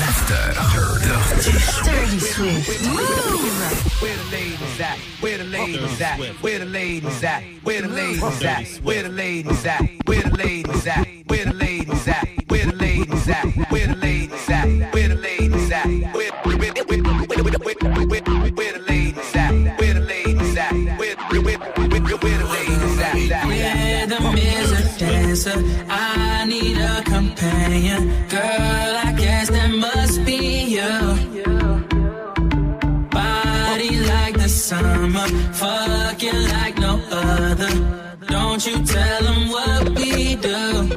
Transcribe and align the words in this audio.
L'after. 0.00 0.46
Dirty 1.04 1.52
Dirty 1.84 2.18
Swift. 2.18 2.82
Mouv'. 2.82 4.02
Where 4.02 4.16
the 4.16 4.24
ladies 4.32 4.80
at? 4.80 4.98
Where 5.20 5.38
the 5.38 5.44
ladies 5.44 6.00
at? 6.00 6.18
Where 6.42 6.58
the 6.58 6.64
ladies 6.66 7.24
at? 7.24 7.42
Where 7.62 7.82
the 7.82 7.88
ladies 7.88 8.44
at? 8.44 8.66
Where 8.82 9.02
the 9.02 9.08
ladies 9.08 9.66
at? 9.66 9.82
Where 10.06 10.22
the 10.22 10.30
ladies 10.36 10.86
at? 10.86 11.06
Where 11.26 11.44
the 11.44 11.52
ladies 11.52 12.08
at? 12.08 12.26
Where 12.48 12.66
the 12.66 12.72
ladies 12.72 13.28
at? 13.28 13.46
Where 13.70 13.86
the 13.86 13.94
ladies 13.94 14.50
at? 14.50 14.66
Where 14.94 15.08
the 15.08 15.14
ladies 15.14 15.70
at? 15.70 15.86
Where 16.14 16.30
where 16.44 16.56
where 16.58 16.72
where 16.74 17.02
where 17.02 17.42
where 18.06 18.22
where 18.52 18.72
the 18.72 18.78
ladies 18.86 19.36
at? 19.36 19.52
Where 19.78 19.94
the 19.94 20.00
ladies 20.00 20.56
at? 20.56 20.72
Where 20.98 21.16
where 21.16 21.42
where 21.42 21.58
where 22.18 22.38
the 22.38 22.46
ladies 22.56 22.98
at? 23.00 23.14
Rhythm 23.46 24.36
is 24.36 24.70
a 24.72 24.98
dancer. 24.98 25.58
I 25.88 26.44
need 26.46 26.78
a 26.78 27.02
companion. 27.02 28.00
Girl, 28.28 28.40
I 28.40 29.14
guess 29.16 29.48
that 29.50 29.63
Don't 38.64 38.78
you 38.78 38.86
tell 38.86 39.22
them 39.24 39.48
what 39.50 39.88
we 39.90 40.36
do. 40.36 40.48
Don't 40.48 40.88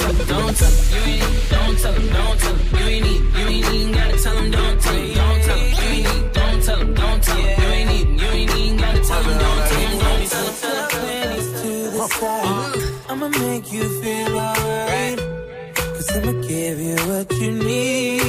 tell, 0.00 0.14
don't 0.26 0.56
tell, 0.56 0.74
you 0.90 1.02
ain't, 1.06 1.50
don't 1.50 1.78
tell 1.78 1.92
them, 1.92 2.08
don't 2.08 2.40
tell 2.40 2.52
them, 2.52 2.80
you 2.80 2.86
ain't 2.86 3.04
need, 3.04 3.22
you 3.22 3.46
ain't 3.46 3.74
even 3.74 3.92
gotta 3.94 4.18
tell 4.20 4.34
them, 4.34 4.50
don't 4.50 4.80
tell 4.80 4.92
them, 4.92 5.14
don't 5.14 5.42
tell 5.44 5.56
them, 5.56 5.70
you 5.70 5.86
ain't 5.86 6.06
need, 6.10 6.32
don't 6.32 6.62
tell 6.64 6.78
them, 6.78 6.94
don't 6.94 7.22
tell 7.22 7.36
them, 7.36 7.62
you 7.62 7.68
ain't 7.68 7.90
even, 7.92 8.18
you 8.18 8.26
ain't 8.26 8.56
even 8.56 8.76
gotta 8.76 9.00
tell 9.04 9.22
them, 9.22 9.38
don't 9.38 9.68
tell 9.68 9.80
them, 9.80 9.98
don't 10.00 10.26
tell 10.26 10.44
them. 10.44 10.88
Panties 10.90 11.48
to 11.62 11.68
the 11.92 12.08
side. 12.08 12.82
I'ma 13.08 13.28
make 13.28 13.72
you 13.72 14.02
feel 14.02 14.36
alright. 14.36 15.18
Cause 15.76 16.16
I'ma 16.16 16.32
give 16.42 16.80
you 16.80 16.96
what 17.06 17.30
you 17.38 17.52
need, 17.52 18.19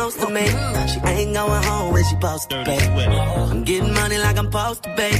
close 0.00 0.16
to 0.16 0.30
me. 0.30 0.46
She 0.90 0.98
ain't 1.12 1.34
going 1.34 1.62
home 1.68 1.92
when 1.92 2.04
she 2.04 2.10
supposed 2.10 2.48
to 2.50 2.64
pay. 2.64 2.82
I'm 3.52 3.64
getting 3.64 3.92
money 3.92 4.18
like 4.18 4.38
I'm 4.38 4.46
supposed 4.46 4.82
to 4.84 4.94
pay. 4.96 5.14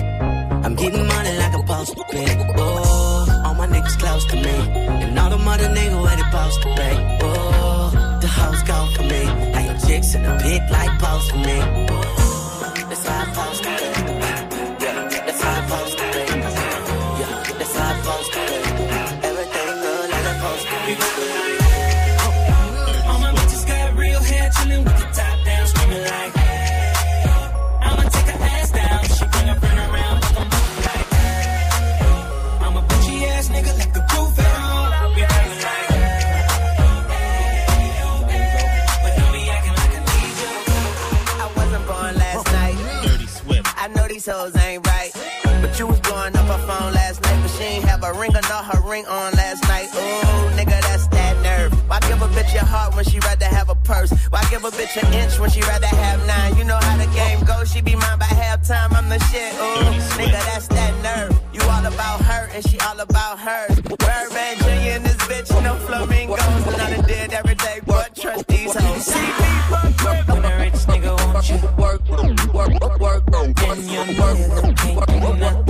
I'm 0.65 0.75
getting 0.75 1.07
money 1.07 1.33
like 1.43 1.55
I'm 1.55 1.67
supposed 1.67 1.97
to 1.97 2.05
pay. 2.11 2.31
Oh, 2.57 3.43
all 3.45 3.55
my 3.55 3.67
niggas 3.67 3.99
close 3.99 4.25
to 4.33 4.37
me. 4.37 4.57
And 5.05 5.19
all 5.19 5.31
the 5.31 5.39
mother 5.39 5.69
niggas 5.77 6.03
where 6.03 6.17
they 6.17 6.23
supposed 6.23 6.63
to 6.63 6.69
pay. 6.81 6.95
Oh, 7.23 8.19
the 8.23 8.29
hoes 8.39 8.63
go 8.73 8.79
for 8.95 9.05
me. 9.13 9.23
How 9.55 9.63
your 9.69 9.79
chicks 9.87 10.15
in 10.15 10.23
the 10.23 10.35
pit 10.43 10.63
like 10.71 10.93
post 10.99 11.31
for 11.31 11.41
me. 11.49 11.60
Ass 33.41 33.49
nigga, 33.49 33.73
like 33.79 33.93
the 33.95 34.01
roof 34.13 34.39
at 34.39 34.53
home. 34.61 35.15
We 35.17 35.23
feeling 35.33 35.63
like. 35.67 35.89
But 39.03 39.13
don't 39.17 39.33
be 39.33 39.43
acting 39.57 39.77
like 39.81 39.95
I 39.99 40.03
need 40.11 40.35
you. 40.43 40.53
I 41.45 41.47
wasn't 41.57 41.85
born 41.89 42.13
last 42.25 42.47
night. 42.59 42.77
Dirty 43.05 43.27
Swift. 43.27 43.67
I 43.83 43.89
know 43.89 44.07
these 44.09 44.27
hoes 44.27 44.55
ain't 44.57 44.87
right. 44.87 45.13
But 45.63 45.79
you 45.79 45.87
was 45.87 46.01
blowing 46.01 46.37
up 46.37 46.47
her 46.55 46.63
phone 46.69 46.93
last 46.93 47.23
night. 47.23 47.39
But 47.43 47.51
she 47.57 47.65
ain't 47.65 47.85
have 47.85 48.05
a 48.05 48.13
ring 48.13 48.37
or 48.37 48.45
not 48.53 48.65
her 48.71 48.81
ring 48.89 49.07
on 49.07 49.33
last 49.33 49.63
night. 49.65 49.89
Ooh, 49.95 50.57
nigga, 50.59 50.79
that's 50.89 51.07
that 51.09 51.35
nerve. 51.43 51.73
Why 51.89 51.99
give 52.01 52.21
a 52.21 52.29
bitch 52.29 52.53
your 52.53 52.65
heart 52.65 52.95
when 52.95 53.05
she 53.05 53.19
rather 53.21 53.47
have 53.47 53.71
a 53.71 53.75
purse? 53.75 54.13
Give 54.51 54.65
a 54.65 54.71
bitch 54.71 55.01
an 55.01 55.15
inch 55.15 55.39
when 55.39 55.49
she 55.49 55.61
rather 55.61 55.87
have 55.87 56.27
nine? 56.27 56.57
You 56.57 56.65
know 56.65 56.77
how 56.77 56.97
the 56.97 57.07
game 57.15 57.39
goes. 57.45 57.73
She 57.73 57.81
be 57.81 57.95
mine 57.95 58.19
by 58.19 58.25
halftime. 58.25 58.93
I'm 58.93 59.09
the 59.09 59.21
shit. 59.31 59.55
Ooh, 59.55 59.95
nigga, 60.19 60.43
that's 60.51 60.67
that 60.67 60.93
nerve. 61.05 61.41
You 61.55 61.61
all 61.71 61.87
about 61.87 62.21
her 62.23 62.51
and 62.53 62.69
she 62.69 62.77
all 62.81 62.99
about 62.99 63.39
hers. 63.39 63.81
Birdman 63.81 64.59
Jr. 64.59 64.99
and 64.99 65.05
this 65.07 65.17
bitch, 65.31 65.63
no 65.63 65.77
flamingos. 65.87 66.41
And 66.67 66.83
I 66.83 67.01
did 67.03 67.33
every 67.33 67.55
day, 67.55 67.81
but 67.87 68.17
trust 68.17 68.49
these 68.49 68.75
hoes. 68.75 69.07
See 69.07 69.21
me 69.21 69.51
fuck 69.71 70.27
When 70.27 70.45
a 70.45 70.59
rich 70.59 70.83
nigga 70.91 71.15
want 71.33 71.49
you 71.49 71.57
work, 71.79 72.03
work, 72.53 72.91
work, 72.91 73.01
work, 73.01 73.55
then 73.55 73.89
you 73.89 74.01
work, 74.19 74.77
can't 74.77 75.07
do 75.07 75.37
nothing. 75.37 75.67
Work, 75.67 75.70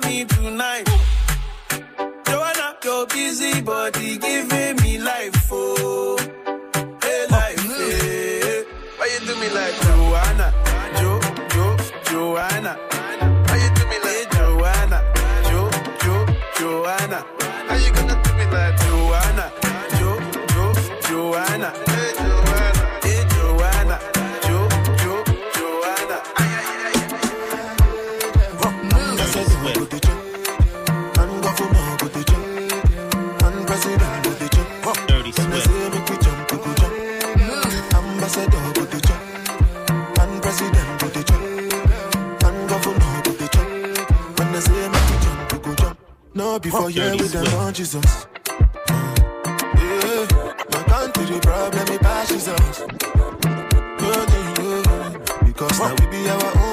the 0.00 0.08
dummy 0.08 0.24
tonight. 0.24 0.88
Joanna, 2.26 2.76
your 2.84 3.06
busy 3.06 3.60
body 3.62 4.18
giving 4.18 4.76
me 4.82 4.98
life, 4.98 5.48
oh, 5.52 6.18
hey 7.02 7.26
life, 7.30 7.60
hey. 7.60 8.64
Why 8.96 9.06
you 9.12 9.26
do 9.26 9.34
me 9.40 9.48
like 9.50 9.74
Joanna, 9.82 10.52
Jo, 10.96 11.20
Jo, 11.50 11.76
Joanna? 12.04 12.76
Why 13.48 13.56
you 13.56 13.74
do 13.74 13.86
me 13.88 13.98
like 14.04 14.30
Joanna, 14.32 14.98
Jo, 15.48 15.70
Jo, 16.02 16.26
Joanna? 16.58 17.24
How 17.68 17.76
you 17.76 17.92
gonna 17.92 18.22
do 18.22 18.32
me 18.34 18.46
like 18.46 18.76
jump. 46.50 46.62
Before 46.62 46.90
Dirty 46.90 47.22
with 47.22 47.32
them 47.32 47.46
on 47.60 47.72
Jesus. 47.74 48.26
Yeah, 49.62 50.26
my 50.72 50.82
country 50.84 51.24
the 51.26 51.38
problem 51.42 51.88
it 51.88 52.00
pass 52.00 52.28
Jesus. 52.28 52.80
No, 54.00 54.10
no, 54.30 54.82
no, 54.82 55.44
because 55.44 55.78
now 55.78 55.94
we 55.94 56.06
be 56.06 56.28
our 56.28 56.58
own 56.58 56.69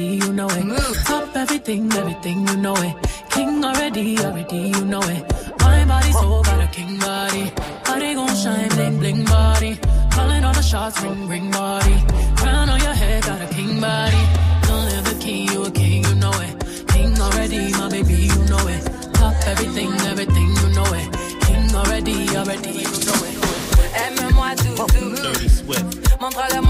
already, 0.00 0.24
you 0.24 0.32
know 0.32 0.48
it. 0.48 1.04
Top 1.04 1.36
everything, 1.36 1.92
everything, 1.92 2.46
you 2.48 2.56
know 2.56 2.74
it. 2.76 2.94
King 3.30 3.64
already, 3.64 4.18
already, 4.18 4.56
you 4.56 4.84
know 4.84 5.00
it. 5.02 5.22
My 5.60 5.84
body 5.84 6.12
so 6.12 6.42
got 6.42 6.60
a 6.60 6.66
king 6.68 6.98
body. 6.98 7.52
Body 7.84 8.14
gon' 8.14 8.36
shine, 8.36 8.68
bling, 8.70 8.98
bling 8.98 9.24
body. 9.24 9.78
Calling 10.10 10.44
all 10.44 10.54
the 10.54 10.62
shots, 10.62 11.00
ring, 11.02 11.28
ring 11.28 11.50
body. 11.50 11.96
Crown 12.36 12.68
on 12.68 12.80
your 12.80 12.94
head, 12.94 13.22
got 13.24 13.40
a 13.40 13.54
king 13.54 13.80
body. 13.80 14.22
Long 14.68 14.84
live 14.86 15.04
the 15.04 15.16
king, 15.20 15.48
you 15.50 15.64
a 15.64 15.70
king, 15.70 16.04
you 16.04 16.14
know 16.16 16.32
it. 16.46 16.54
King 16.88 17.18
already, 17.20 17.72
my 17.72 17.88
baby, 17.88 18.14
you 18.32 18.42
know 18.50 18.66
it. 18.68 18.82
Top 19.14 19.34
everything, 19.46 19.92
everything, 20.12 20.48
you 20.60 20.68
know 20.76 20.90
it. 21.00 21.08
King 21.46 21.74
already, 21.74 22.36
already, 22.36 22.70
you 22.70 23.04
know 23.06 23.20
it. 23.28 23.36
Aime-moi 24.02 24.54
Dirty 24.54 25.48
Swift. 25.48 26.20
montre-le-moi 26.20 26.69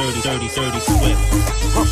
Dirty, 0.00 0.22
dirty, 0.22 0.48
dirty. 0.48 0.80
Dirty 0.80 1.90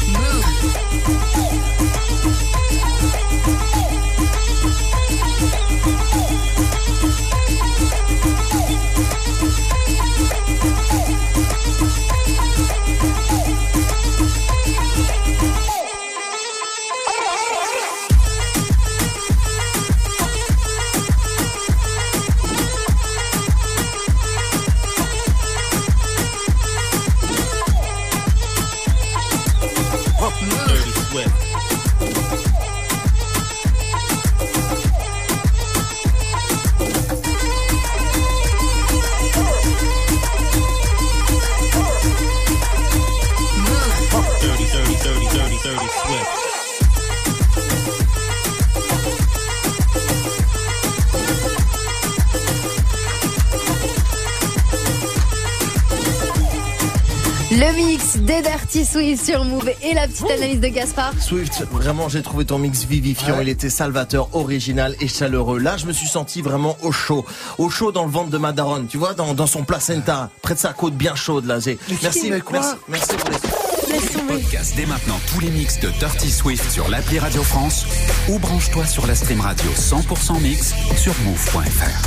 Des 58.16 58.42
Dirty 58.42 58.84
Swift 58.84 59.24
sur 59.24 59.44
Move 59.44 59.70
et 59.82 59.92
la 59.94 60.06
petite 60.08 60.30
analyse 60.30 60.60
de 60.60 60.68
Gaspard. 60.68 61.12
Swift, 61.20 61.62
vraiment, 61.70 62.08
j'ai 62.08 62.22
trouvé 62.22 62.44
ton 62.44 62.58
mix 62.58 62.84
vivifiant. 62.84 63.40
Il 63.40 63.48
était 63.48 63.68
salvateur, 63.70 64.28
original 64.34 64.94
et 65.00 65.08
chaleureux. 65.08 65.58
Là, 65.58 65.76
je 65.76 65.86
me 65.86 65.92
suis 65.92 66.06
senti 66.08 66.40
vraiment 66.42 66.76
au 66.82 66.90
chaud. 66.92 67.24
Au 67.58 67.68
chaud 67.70 67.92
dans 67.92 68.04
le 68.04 68.10
ventre 68.10 68.30
de 68.30 68.38
ma 68.38 68.52
daronne. 68.52 68.86
Tu 68.86 68.96
vois, 68.98 69.14
dans, 69.14 69.34
dans 69.34 69.46
son 69.46 69.64
placenta. 69.64 70.30
Près 70.42 70.54
de 70.54 70.58
sa 70.58 70.72
côte 70.72 70.94
bien 70.94 71.14
chaude, 71.14 71.44
là. 71.46 71.60
J'ai- 71.60 71.78
Merci, 72.02 72.30
mais 72.30 72.40
quoi 72.40 72.60
merci, 72.60 72.74
merci 72.88 73.16
pour 73.16 73.30
les... 73.30 73.36
Podcast 74.28 74.74
dès 74.76 74.84
maintenant 74.86 75.18
tous 75.32 75.40
les 75.40 75.50
mix 75.50 75.80
de 75.80 75.88
Dirty 75.98 76.30
Swift 76.30 76.70
sur 76.70 76.88
l'appli 76.88 77.18
Radio 77.18 77.42
France 77.42 77.86
ou 78.28 78.38
branche-toi 78.38 78.84
sur 78.86 79.06
la 79.06 79.14
stream 79.14 79.40
radio 79.40 79.70
100% 79.70 80.40
mix 80.40 80.74
sur 80.96 81.14
move.fr. 81.24 82.06